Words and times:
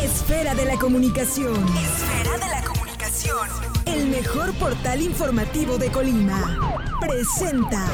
Esfera 0.00 0.54
de 0.54 0.66
la 0.66 0.78
comunicación. 0.78 1.52
Esfera 1.52 2.38
de 2.38 2.46
la 2.48 2.62
comunicación. 2.62 3.48
El 3.86 4.06
mejor 4.06 4.52
portal 4.54 5.02
informativo 5.02 5.78
de 5.78 5.90
Colima. 5.90 6.56
Presenta 7.00 7.84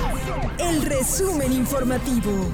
el 0.58 0.82
resumen 0.82 1.54
informativo. 1.54 2.50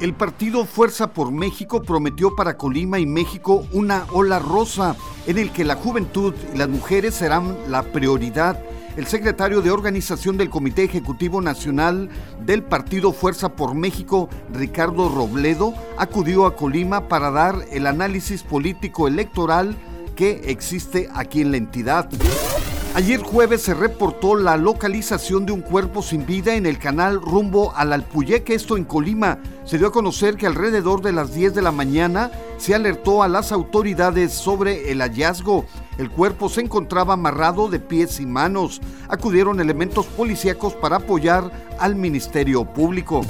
El 0.00 0.14
partido 0.14 0.64
Fuerza 0.64 1.12
por 1.12 1.30
México 1.30 1.82
prometió 1.82 2.34
para 2.34 2.56
Colima 2.56 2.98
y 2.98 3.04
México 3.04 3.66
una 3.70 4.06
ola 4.12 4.38
rosa 4.38 4.96
en 5.26 5.36
el 5.36 5.52
que 5.52 5.62
la 5.62 5.74
juventud 5.74 6.32
y 6.54 6.56
las 6.56 6.70
mujeres 6.70 7.14
serán 7.14 7.54
la 7.68 7.82
prioridad. 7.82 8.58
El 8.96 9.06
secretario 9.06 9.60
de 9.60 9.70
organización 9.70 10.38
del 10.38 10.48
Comité 10.48 10.84
Ejecutivo 10.84 11.42
Nacional 11.42 12.08
del 12.46 12.62
Partido 12.62 13.12
Fuerza 13.12 13.50
por 13.50 13.74
México, 13.74 14.30
Ricardo 14.54 15.10
Robledo, 15.10 15.74
acudió 15.98 16.46
a 16.46 16.56
Colima 16.56 17.06
para 17.06 17.30
dar 17.30 17.56
el 17.70 17.86
análisis 17.86 18.42
político 18.42 19.06
electoral 19.06 19.76
que 20.16 20.40
existe 20.46 21.10
aquí 21.14 21.42
en 21.42 21.50
la 21.50 21.58
entidad. 21.58 22.08
Ayer 22.92 23.20
jueves 23.22 23.62
se 23.62 23.72
reportó 23.72 24.34
la 24.34 24.56
localización 24.56 25.46
de 25.46 25.52
un 25.52 25.60
cuerpo 25.60 26.02
sin 26.02 26.26
vida 26.26 26.56
en 26.56 26.66
el 26.66 26.78
canal 26.78 27.20
rumbo 27.20 27.72
al 27.76 27.92
Alpuyeque, 27.92 28.52
esto 28.52 28.76
en 28.76 28.84
Colima. 28.84 29.38
Se 29.64 29.78
dio 29.78 29.86
a 29.86 29.92
conocer 29.92 30.36
que 30.36 30.48
alrededor 30.48 31.00
de 31.00 31.12
las 31.12 31.32
10 31.32 31.54
de 31.54 31.62
la 31.62 31.70
mañana 31.70 32.32
se 32.58 32.74
alertó 32.74 33.22
a 33.22 33.28
las 33.28 33.52
autoridades 33.52 34.32
sobre 34.32 34.90
el 34.90 35.02
hallazgo. 35.02 35.66
El 35.98 36.10
cuerpo 36.10 36.48
se 36.48 36.62
encontraba 36.62 37.14
amarrado 37.14 37.68
de 37.68 37.78
pies 37.78 38.18
y 38.18 38.26
manos. 38.26 38.80
Acudieron 39.08 39.60
elementos 39.60 40.06
policíacos 40.06 40.74
para 40.74 40.96
apoyar 40.96 41.48
al 41.78 41.94
Ministerio 41.94 42.64
Público. 42.64 43.22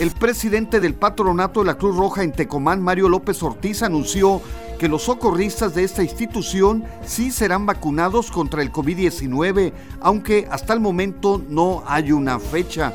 El 0.00 0.10
presidente 0.10 0.80
del 0.80 0.94
patronato 0.94 1.60
de 1.60 1.66
la 1.66 1.78
Cruz 1.78 1.96
Roja 1.96 2.24
en 2.24 2.32
Tecomán, 2.32 2.82
Mario 2.82 3.08
López 3.08 3.40
Ortiz, 3.44 3.80
anunció 3.84 4.42
que 4.76 4.88
los 4.88 5.04
socorristas 5.04 5.72
de 5.76 5.84
esta 5.84 6.02
institución 6.02 6.84
sí 7.06 7.30
serán 7.30 7.64
vacunados 7.64 8.32
contra 8.32 8.60
el 8.60 8.72
COVID-19, 8.72 9.72
aunque 10.00 10.48
hasta 10.50 10.72
el 10.72 10.80
momento 10.80 11.40
no 11.48 11.84
hay 11.86 12.10
una 12.10 12.40
fecha. 12.40 12.92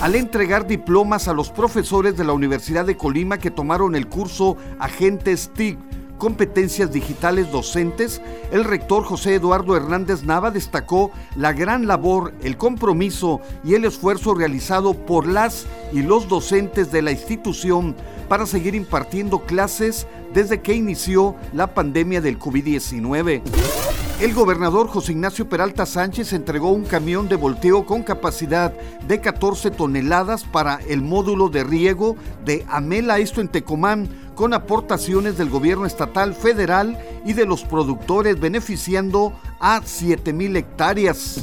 Al 0.00 0.14
entregar 0.14 0.68
diplomas 0.68 1.26
a 1.26 1.32
los 1.32 1.50
profesores 1.50 2.16
de 2.16 2.24
la 2.24 2.32
Universidad 2.32 2.86
de 2.86 2.96
Colima 2.96 3.38
que 3.38 3.50
tomaron 3.50 3.96
el 3.96 4.06
curso 4.06 4.56
Agentes 4.78 5.50
TIC, 5.52 5.76
competencias 6.22 6.92
digitales 6.92 7.50
docentes, 7.50 8.22
el 8.52 8.62
rector 8.62 9.02
José 9.02 9.34
Eduardo 9.34 9.76
Hernández 9.76 10.22
Nava 10.22 10.52
destacó 10.52 11.10
la 11.34 11.52
gran 11.52 11.88
labor, 11.88 12.32
el 12.44 12.56
compromiso 12.56 13.40
y 13.64 13.74
el 13.74 13.84
esfuerzo 13.84 14.32
realizado 14.32 14.94
por 14.94 15.26
las 15.26 15.66
y 15.92 16.02
los 16.02 16.28
docentes 16.28 16.92
de 16.92 17.02
la 17.02 17.10
institución 17.10 17.96
para 18.28 18.46
seguir 18.46 18.76
impartiendo 18.76 19.40
clases 19.40 20.06
desde 20.32 20.60
que 20.60 20.74
inició 20.74 21.34
la 21.52 21.74
pandemia 21.74 22.20
del 22.20 22.38
COVID-19. 22.38 23.42
El 24.22 24.34
gobernador 24.34 24.86
José 24.86 25.10
Ignacio 25.10 25.48
Peralta 25.48 25.84
Sánchez 25.84 26.32
entregó 26.32 26.70
un 26.70 26.84
camión 26.84 27.28
de 27.28 27.34
volteo 27.34 27.84
con 27.84 28.04
capacidad 28.04 28.72
de 29.08 29.20
14 29.20 29.72
toneladas 29.72 30.44
para 30.44 30.78
el 30.88 31.02
módulo 31.02 31.48
de 31.48 31.64
riego 31.64 32.14
de 32.44 32.64
Amela, 32.68 33.18
esto 33.18 33.40
en 33.40 33.48
Tecomán, 33.48 34.08
con 34.36 34.54
aportaciones 34.54 35.36
del 35.36 35.50
gobierno 35.50 35.86
estatal, 35.86 36.34
federal 36.34 36.96
y 37.26 37.32
de 37.32 37.46
los 37.46 37.64
productores, 37.64 38.38
beneficiando 38.38 39.32
a 39.58 39.80
7 39.84 40.32
mil 40.32 40.54
hectáreas. 40.54 41.40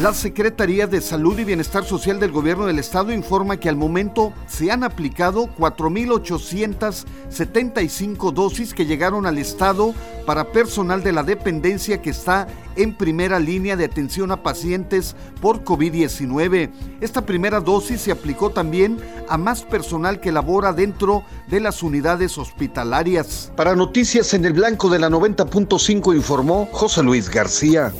La 0.00 0.14
Secretaría 0.14 0.86
de 0.86 1.02
Salud 1.02 1.38
y 1.38 1.44
Bienestar 1.44 1.84
Social 1.84 2.18
del 2.20 2.32
Gobierno 2.32 2.66
del 2.66 2.78
Estado 2.78 3.12
informa 3.12 3.58
que 3.58 3.68
al 3.68 3.76
momento 3.76 4.32
se 4.46 4.70
han 4.70 4.82
aplicado 4.82 5.50
4.875 5.58 8.32
dosis 8.32 8.72
que 8.72 8.86
llegaron 8.86 9.26
al 9.26 9.36
Estado 9.36 9.92
para 10.24 10.52
personal 10.52 11.02
de 11.02 11.12
la 11.12 11.22
dependencia 11.22 12.00
que 12.00 12.08
está 12.10 12.46
en 12.76 12.96
primera 12.96 13.38
línea 13.38 13.76
de 13.76 13.84
atención 13.84 14.32
a 14.32 14.42
pacientes 14.42 15.14
por 15.42 15.64
COVID-19. 15.64 16.70
Esta 17.00 17.26
primera 17.26 17.60
dosis 17.60 18.00
se 18.00 18.12
aplicó 18.12 18.48
también 18.50 18.96
a 19.28 19.36
más 19.36 19.64
personal 19.64 20.20
que 20.20 20.32
labora 20.32 20.72
dentro 20.72 21.24
de 21.48 21.60
las 21.60 21.82
unidades 21.82 22.38
hospitalarias. 22.38 23.52
Para 23.54 23.76
Noticias 23.76 24.32
en 24.34 24.46
el 24.46 24.54
Blanco 24.54 24.88
de 24.88 25.00
la 25.00 25.10
90.5 25.10 26.14
informó 26.14 26.70
José 26.72 27.02
Luis 27.02 27.28
García. 27.28 27.92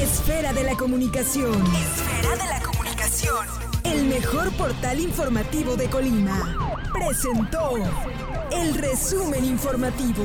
Esfera 0.00 0.54
de 0.54 0.64
la 0.64 0.74
comunicación. 0.74 1.52
Esfera 1.52 2.36
de 2.42 2.48
la 2.48 2.60
comunicación. 2.62 3.46
El 3.84 4.06
mejor 4.06 4.50
portal 4.52 4.98
informativo 4.98 5.76
de 5.76 5.90
Colima. 5.90 6.56
Presentó 6.90 7.76
el 8.50 8.74
resumen 8.76 9.44
informativo. 9.44 10.24